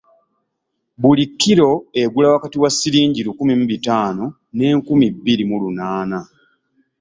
Buli 1.01 1.25
kkiro 1.31 1.71
egula 2.01 2.27
wakati 2.35 2.57
wa 2.63 2.69
sirinji 2.77 3.21
lukumi 3.27 3.53
mu 3.59 3.65
bitaano 3.71 4.25
n'enkumi 4.55 5.05
bbiri 5.15 5.43
mu 5.49 5.57
lunaana. 5.61 6.19